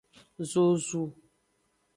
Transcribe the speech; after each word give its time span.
Zozu. 0.51 1.03